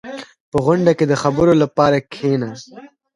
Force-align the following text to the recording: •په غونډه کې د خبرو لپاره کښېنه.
•په 0.51 0.57
غونډه 0.65 0.91
کې 0.97 1.05
د 1.07 1.13
خبرو 1.23 1.53
لپاره 1.63 1.97
کښېنه. 2.11 2.49